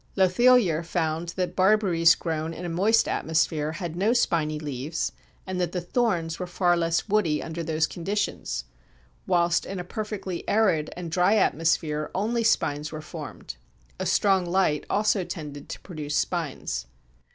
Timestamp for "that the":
5.61-5.79